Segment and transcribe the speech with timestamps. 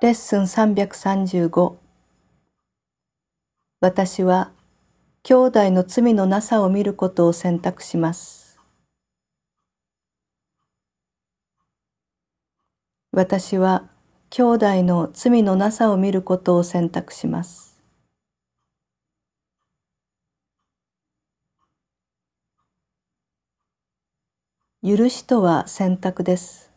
[0.00, 1.74] レッスン335
[3.80, 4.52] 私は
[5.24, 8.60] 兄弟の罪のなさを見ることを選択します。
[13.10, 13.90] 私は
[14.30, 17.82] 兄弟の罪のなさを見ることを選択します。
[24.80, 26.67] 許しとは選択です。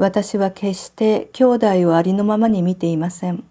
[0.00, 3.44] 私は決して兄弟をありのままに見ていません。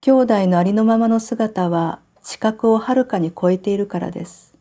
[0.00, 4.54] 兄弟のありのままの姿は知覚をはるかに超えているからです。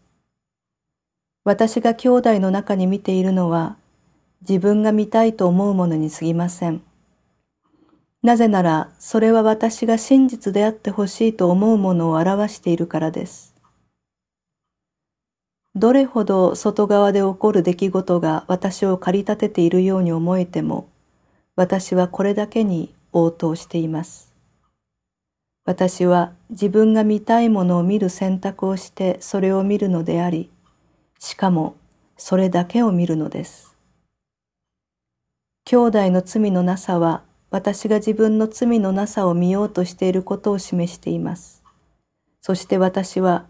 [1.46, 3.78] 私が兄弟の中に見ているのは
[4.42, 6.82] 自分が見たいと思うものに過ぎません。
[8.22, 13.56] なぜならそれは私が真実であってほしいと思うものを表しているからです。
[15.76, 20.90] どれほど外側で起こる出来事が私を駆り立てているように思えても、
[21.56, 24.34] 私はこれだけに応答しています。
[25.64, 30.50] 私は自分が見たいものを見る選択をしてそれを見るのであり、
[31.20, 31.76] しかも
[32.18, 33.78] それだけを見るのです。
[35.64, 41.64] 兄弟の罪のなさは私が自分の罪のなさを見ようとしていることを示しています。
[42.42, 43.46] そして私は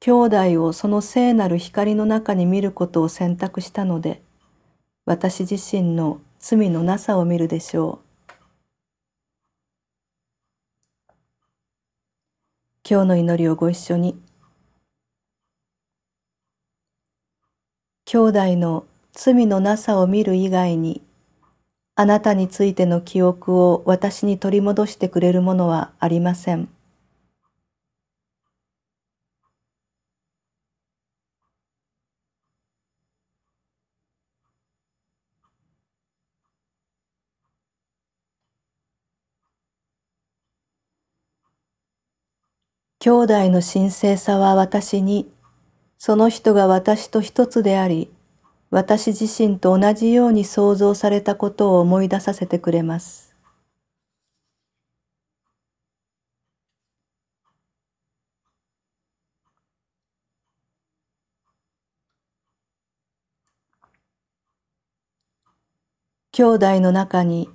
[0.00, 4.22] 兄弟をその聖なる光の中に見ることを選択したので、
[5.04, 8.06] 私自身の罪のなさを見るでしょう。
[12.88, 14.16] 今日の祈りをご一緒に。
[18.04, 21.02] 兄弟の罪のなさを見る以外に、
[21.96, 26.75] あなたについての記憶を私に取り戻してくれるものはありません。
[43.06, 45.30] 兄弟の神聖さは私に、
[45.96, 48.12] その人が私と一つであり、
[48.70, 53.32] 私自身と同じように創造されたことを思い出させてくれます。
[66.32, 67.48] 兄弟の中に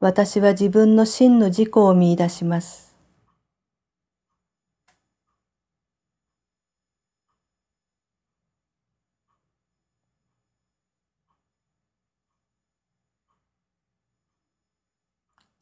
[0.00, 2.87] 私は自分の真の自己を見出します。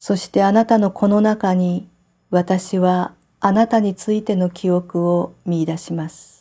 [0.07, 1.85] そしてあなたのこの中に
[2.29, 6.36] 私はあなたについての記憶を見出します。